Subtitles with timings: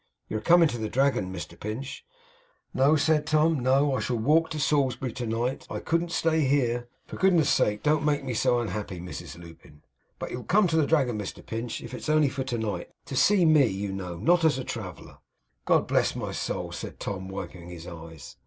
[0.27, 2.03] 'You're coming to the Dragon, Mr Pinch?'
[2.73, 3.93] 'No,' said Tom, 'no.
[3.95, 5.67] I shall walk to Salisbury to night.
[5.69, 6.87] I couldn't stay here.
[7.05, 9.83] For goodness' sake, don't make me so unhappy, Mrs Lupin.'
[10.17, 11.81] 'But you'll come to the Dragon, Mr Pinch.
[11.81, 12.89] If it's only for tonight.
[13.05, 15.19] To see me, you know; not as a traveller.'
[15.65, 18.37] 'God bless my soul!' said Tom, wiping his eyes.